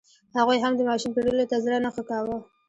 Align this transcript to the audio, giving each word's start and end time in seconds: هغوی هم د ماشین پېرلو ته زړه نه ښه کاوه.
هغوی 0.37 0.57
هم 0.63 0.73
د 0.77 0.81
ماشین 0.89 1.11
پېرلو 1.15 1.49
ته 1.51 1.57
زړه 1.65 1.77
نه 1.85 1.89
ښه 1.95 2.03
کاوه. 2.09 2.37